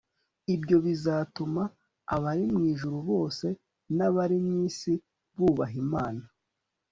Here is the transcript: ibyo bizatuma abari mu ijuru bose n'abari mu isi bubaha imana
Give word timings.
ibyo 0.55 0.77
bizatuma 0.85 1.63
abari 2.15 2.43
mu 2.53 2.61
ijuru 2.73 2.97
bose 3.09 3.45
n'abari 3.95 4.37
mu 4.45 4.53
isi 4.67 4.93
bubaha 5.37 5.75
imana 5.85 6.23